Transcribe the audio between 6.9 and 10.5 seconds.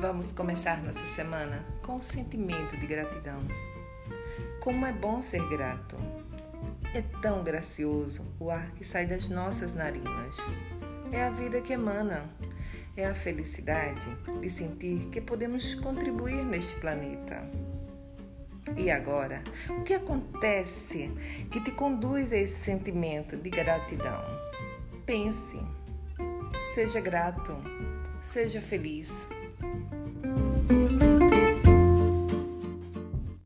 É tão gracioso o ar que sai das nossas narinas.